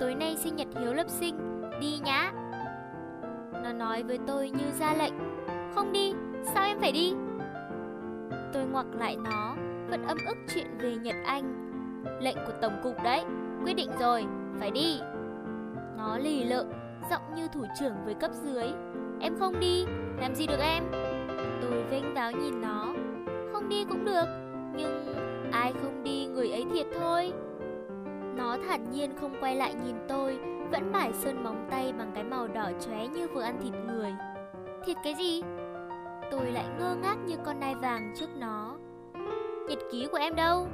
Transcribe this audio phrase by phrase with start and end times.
[0.00, 2.32] tối nay sinh nhật Hiếu lớp sinh, đi nhá.
[3.52, 5.12] Nó nói với tôi như ra lệnh,
[5.74, 6.14] không đi,
[6.54, 7.14] sao em phải đi?
[8.52, 9.54] Tôi ngoặc lại nó,
[9.90, 11.54] vẫn âm ức chuyện về Nhật Anh.
[12.20, 13.24] Lệnh của Tổng cục đấy,
[13.64, 14.24] quyết định rồi,
[14.58, 15.00] phải đi.
[15.96, 16.66] Nó lì lợm,
[17.10, 18.64] giọng như thủ trưởng với cấp dưới.
[19.20, 19.84] Em không đi,
[20.20, 20.84] làm gì được em?
[21.62, 22.94] Tôi vênh váo nhìn nó.
[23.52, 24.26] Không đi cũng được,
[24.76, 25.14] nhưng
[25.52, 27.32] ai không đi người ấy thiệt thôi.
[28.38, 30.38] Nó thản nhiên không quay lại nhìn tôi,
[30.70, 34.14] vẫn mải sơn móng tay bằng cái màu đỏ chóe như vừa ăn thịt người.
[34.84, 35.42] Thịt cái gì?
[36.30, 38.76] Tôi lại ngơ ngác như con nai vàng trước nó.
[39.68, 40.66] Nhật ký của em đâu?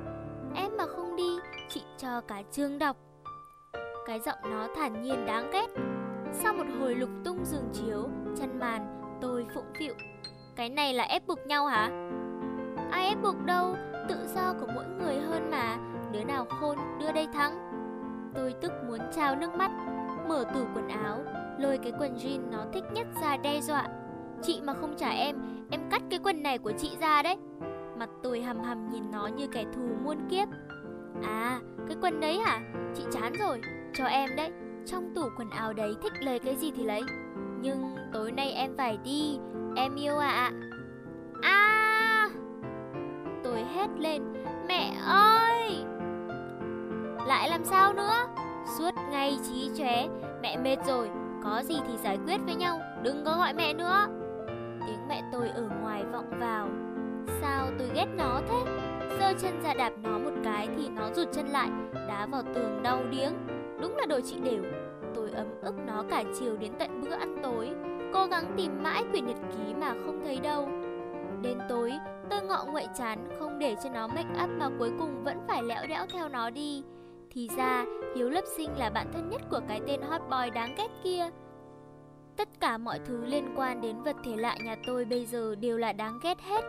[0.55, 2.97] Em mà không đi, chị cho cả chương đọc.
[4.07, 5.67] Cái giọng nó thản nhiên đáng ghét.
[6.33, 9.95] Sau một hồi lục tung giường chiếu, chăn màn, tôi phụng phịu.
[10.57, 11.91] Cái này là ép buộc nhau hả?
[12.91, 13.77] Ai ép buộc đâu,
[14.09, 15.79] tự do của mỗi người hơn mà,
[16.15, 17.59] đứa nào khôn đưa đây thắng.
[18.35, 19.71] Tôi tức muốn trao nước mắt,
[20.29, 21.19] mở tủ quần áo,
[21.59, 23.89] lôi cái quần jean nó thích nhất ra đe dọa.
[24.43, 25.37] Chị mà không trả em,
[25.71, 27.37] em cắt cái quần này của chị ra đấy.
[27.99, 30.49] Mặt tôi hầm hầm nhìn nó như kẻ thù muôn kiếp.
[31.23, 32.61] À, cái quần đấy hả?
[32.95, 33.61] Chị chán rồi,
[33.95, 34.51] cho em đấy.
[34.87, 37.03] Trong tủ quần áo đấy thích lấy cái gì thì lấy.
[37.61, 39.39] Nhưng tối nay em phải đi,
[39.77, 40.53] em yêu ạ.
[41.43, 41.51] À.
[41.51, 42.29] à!
[43.45, 44.23] Tôi hét lên,
[44.69, 45.54] mẹ ơi!
[47.35, 48.27] Lại làm sao nữa?
[48.79, 50.07] Suốt ngày trí chóe,
[50.43, 51.11] mẹ mệt rồi,
[51.45, 54.07] có gì thì giải quyết với nhau, đừng có gọi mẹ nữa.
[54.87, 56.69] Tiếng mẹ tôi ở ngoài vọng vào.
[57.41, 58.65] Sao tôi ghét nó thế?
[59.21, 61.69] Giơ chân ra đạp nó một cái thì nó rụt chân lại,
[62.09, 63.33] đá vào tường đau điếng.
[63.81, 64.63] Đúng là đồ chị đều.
[65.15, 67.71] Tôi ấm ức nó cả chiều đến tận bữa ăn tối,
[68.13, 70.69] cố gắng tìm mãi quyển nhật ký mà không thấy đâu.
[71.43, 71.93] Đến tối,
[72.31, 75.63] tôi ngọ nguậy chán không để cho nó make up mà cuối cùng vẫn phải
[75.63, 76.83] lẽo đẽo theo nó đi.
[77.35, 77.85] Thì ra,
[78.17, 81.31] Hiếu Lập Sinh là bạn thân nhất của cái tên hot boy đáng ghét kia.
[82.37, 85.79] Tất cả mọi thứ liên quan đến vật thể lạ nhà tôi bây giờ đều
[85.79, 86.65] là đáng ghét hết.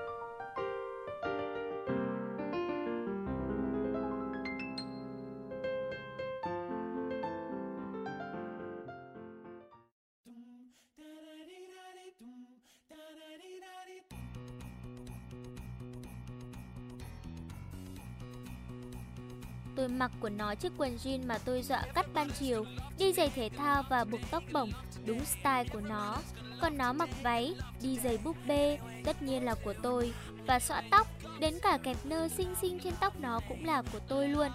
[19.76, 22.66] Tôi mặc của nó chiếc quần jean mà tôi dọa cắt ban chiều,
[22.98, 24.72] đi giày thể thao và buộc tóc bổng,
[25.06, 26.18] đúng style của nó.
[26.62, 30.14] Còn nó mặc váy, đi giày búp bê, tất nhiên là của tôi.
[30.48, 31.08] Và xõa tóc,
[31.40, 34.48] đến cả kẹp nơ xinh xinh trên tóc nó cũng là của tôi luôn.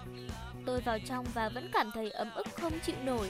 [0.65, 3.29] Tôi vào trong và vẫn cảm thấy ấm ức không chịu nổi.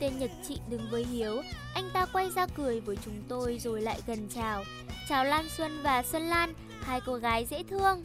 [0.00, 1.42] Tên Nhật chị đứng với Hiếu,
[1.74, 4.64] anh ta quay ra cười với chúng tôi rồi lại gần chào.
[5.08, 8.04] Chào Lan Xuân và Xuân Lan, hai cô gái dễ thương.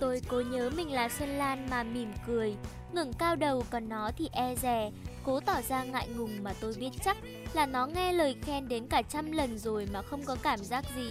[0.00, 2.56] Tôi cố nhớ mình là Xuân Lan mà mỉm cười,
[2.92, 4.90] ngừng cao đầu còn nó thì e rè,
[5.24, 7.16] cố tỏ ra ngại ngùng mà tôi biết chắc
[7.52, 10.84] là nó nghe lời khen đến cả trăm lần rồi mà không có cảm giác
[10.96, 11.10] gì.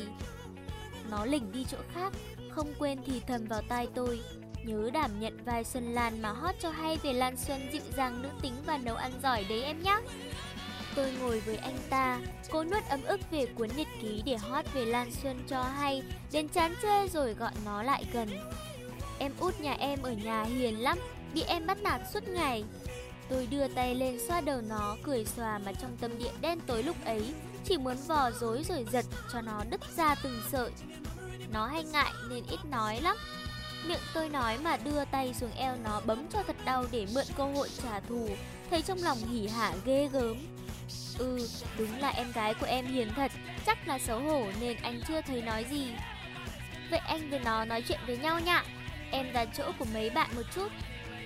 [1.11, 2.13] Nó lỉnh đi chỗ khác,
[2.51, 4.21] không quên thì thầm vào tai tôi,
[4.65, 8.21] nhớ đảm nhận vai Xuân Lan mà hót cho hay về Lan Xuân dịu dàng
[8.21, 9.99] nữ tính và nấu ăn giỏi đấy em nhé.
[10.95, 12.19] Tôi ngồi với anh ta,
[12.51, 16.03] cố nuốt ấm ức về cuốn nhật ký để hót về Lan Xuân cho hay,
[16.31, 18.29] đến chán chê rồi gọi nó lại gần.
[19.23, 20.99] Em út nhà em ở nhà hiền lắm,
[21.33, 22.63] bị em bắt nạt suốt ngày.
[23.29, 26.83] Tôi đưa tay lên xoa đầu nó, cười xòa mà trong tâm địa đen tối
[26.83, 27.33] lúc ấy,
[27.65, 30.71] chỉ muốn vò dối rồi giật cho nó đứt ra từng sợi.
[31.53, 33.17] Nó hay ngại nên ít nói lắm.
[33.87, 37.25] Miệng tôi nói mà đưa tay xuống eo nó bấm cho thật đau để mượn
[37.37, 38.29] cơ hội trả thù,
[38.69, 40.37] thấy trong lòng hỉ hả ghê gớm.
[41.17, 41.47] Ừ,
[41.77, 43.31] đúng là em gái của em hiền thật,
[43.65, 45.87] chắc là xấu hổ nên anh chưa thấy nói gì.
[46.91, 48.63] Vậy anh với nó nói chuyện với nhau nhạ.
[49.13, 50.67] Em ra chỗ của mấy bạn một chút.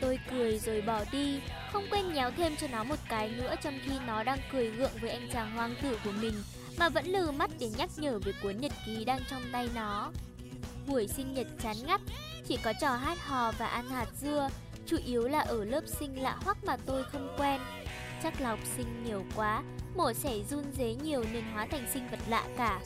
[0.02, 1.40] Tôi cười rồi bỏ đi,
[1.72, 4.92] Không quên nhéo thêm cho nó một cái nữa Trong khi nó đang cười gượng
[5.02, 6.34] với anh chàng hoang tử của mình,
[6.80, 10.12] Mà vẫn lừ mắt để nhắc nhở về cuốn nhật ký đang trong tay nó.
[10.88, 12.02] Buổi sinh nhật chán ngắt,
[12.48, 14.50] Chỉ có trò hát hò và ăn hạt dưa,
[14.86, 17.62] Chủ yếu là ở lớp sinh lạ hoắc mà tôi không quen.
[18.24, 19.64] Chắc là học sinh nhiều quá,
[19.96, 22.80] Mổ xẻ run dế nhiều nên hóa thành sinh vật lạ cả.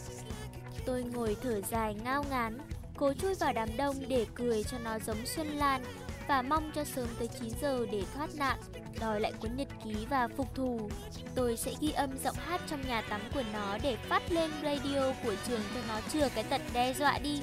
[0.85, 2.57] Tôi ngồi thở dài ngao ngán.
[3.01, 5.83] Cố chui vào đám đông để cười cho nó giống Xuân Lan
[6.27, 8.59] và mong cho sớm tới 9 giờ để thoát nạn,
[8.99, 10.89] đòi lại cuốn nhật ký và phục thù.
[11.35, 15.13] Tôi sẽ ghi âm giọng hát trong nhà tắm của nó để phát lên radio
[15.23, 17.41] của trường cho nó chừa cái tận đe dọa đi.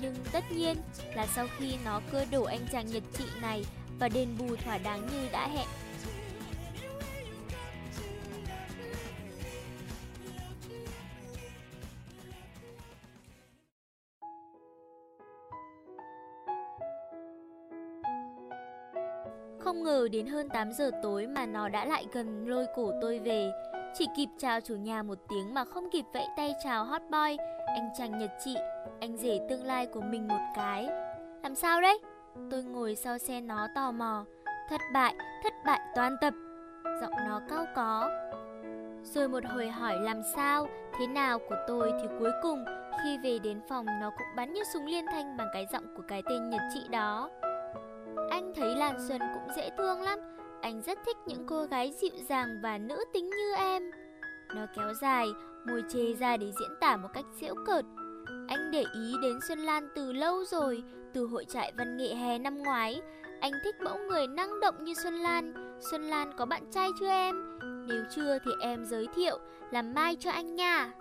[0.00, 0.76] Nhưng tất nhiên
[1.14, 3.64] là sau khi nó cơ đổ anh chàng nhật trị này
[3.98, 5.68] và đền bù thỏa đáng như đã hẹn
[19.66, 23.18] Không ngờ đến hơn 8 giờ tối mà nó đã lại gần lôi cổ tôi
[23.18, 23.52] về.
[23.94, 27.36] Chỉ kịp chào chủ nhà một tiếng mà không kịp vẫy tay chào hot boy,
[27.66, 28.56] anh chàng Nhật chị,
[29.00, 30.88] anh rể tương lai của mình một cái.
[31.42, 31.98] Làm sao đấy?
[32.50, 34.24] Tôi ngồi sau xe nó tò mò.
[34.68, 36.34] Thất bại, thất bại toàn tập.
[37.00, 38.10] Giọng nó cao có.
[39.02, 40.66] Rồi một hồi hỏi làm sao,
[40.98, 42.64] thế nào của tôi thì cuối cùng
[43.04, 46.02] khi về đến phòng nó cũng bắn như súng liên thanh bằng cái giọng của
[46.08, 47.30] cái tên Nhật chị đó.
[48.36, 50.18] Anh thấy Lan Xuân cũng dễ thương lắm,
[50.62, 53.90] anh rất thích những cô gái dịu dàng và nữ tính như em.
[54.54, 55.26] Nó kéo dài,
[55.66, 57.84] môi chê ra để diễn tả một cách giễu cợt.
[58.48, 60.82] Anh để ý đến Xuân Lan từ lâu rồi,
[61.14, 63.00] từ hội trại văn nghệ hè năm ngoái.
[63.40, 65.54] Anh thích mẫu người năng động như Xuân Lan.
[65.90, 67.58] Xuân Lan có bạn trai chưa em?
[67.88, 69.38] Nếu chưa thì em giới thiệu,
[69.70, 70.92] làm mai cho anh nha.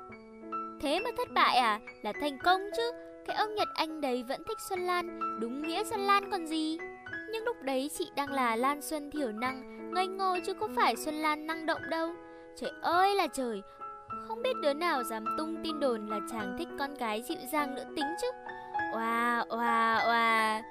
[0.82, 1.80] Thế mà thất bại à?
[2.02, 2.92] Là thành công chứ.
[3.28, 6.78] Cái ông Nhật Anh đấy vẫn thích Xuân Lan, đúng nghĩa Xuân Lan còn gì.
[7.36, 10.96] Nhưng lúc đấy chị đang là Lan Xuân thiểu năng, ngây ngô chứ có phải
[10.96, 12.10] Xuân Lan năng động đâu.
[12.56, 13.62] Trời ơi là trời,
[14.28, 17.76] không biết đứa nào dám tung tin đồn là chàng thích con gái dịu dàng
[17.76, 18.28] nữ tính chứ.
[18.94, 20.62] Oa, oa, oa.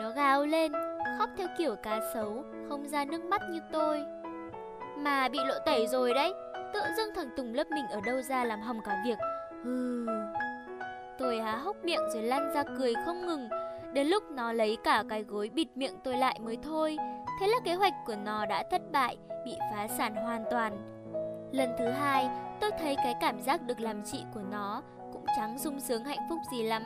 [0.00, 0.72] Nó gào lên,
[1.18, 4.04] khóc theo kiểu cá sấu, không ra nước mắt như tôi.
[4.98, 6.34] Mà bị lộ tẩy rồi đấy,
[6.74, 9.18] tự dưng thằng Tùng lớp mình ở đâu ra làm hỏng cả việc.
[9.64, 10.06] Hừ.
[11.18, 13.48] Tôi há hốc miệng rồi lăn ra cười không ngừng.
[13.92, 16.96] Đến lúc nó lấy cả cái gối bịt miệng tôi lại mới thôi.
[17.40, 20.98] Thế là kế hoạch của nó đã thất bại, bị phá sản hoàn toàn.
[21.52, 22.28] Lần thứ hai,
[22.60, 24.82] tôi thấy cái cảm giác được làm chị của nó
[25.12, 26.82] cũng chẳng sung sướng hạnh phúc gì lắm.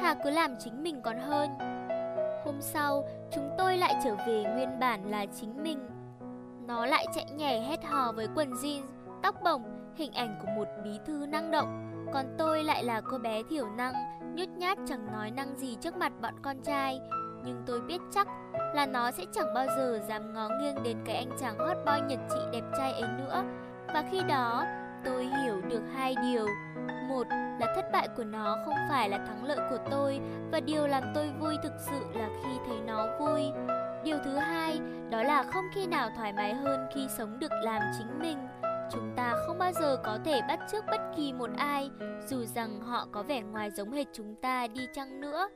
[0.00, 1.50] Thà cứ làm chính mình còn hơn.
[2.44, 5.78] Hôm sau, chúng tôi lại trở về nguyên bản là chính mình.
[6.66, 8.86] Nó lại chạy nhảy hét hò với quần jeans,
[9.22, 9.62] tóc bồng,
[9.96, 11.84] hình ảnh của một bí thư năng động.
[12.12, 13.94] Còn tôi lại là cô bé thiểu năng,
[14.38, 17.00] nhút nhát chẳng nói năng gì trước mặt bọn con trai.
[17.44, 18.28] Nhưng tôi biết chắc
[18.74, 22.00] là nó sẽ chẳng bao giờ dám ngó nghiêng đến cái anh chàng hot boy
[22.08, 23.44] nhật trị đẹp trai ấy nữa.
[23.86, 24.64] Và khi đó,
[25.04, 26.46] tôi hiểu được hai điều.
[27.08, 27.26] Một
[27.60, 30.20] là thất bại của nó không phải là thắng lợi của tôi
[30.52, 33.42] và điều làm tôi vui thực sự là khi thấy nó vui.
[34.04, 34.80] Điều thứ hai,
[35.10, 38.38] đó là không khi nào thoải mái hơn khi sống được làm chính mình.
[38.92, 41.90] Chúng ta không bao giờ có thể bắt chước bất kỳ một ai,
[42.26, 45.48] dù rằng họ có vẻ ngoài giống hệt chúng ta đi chăng nữa.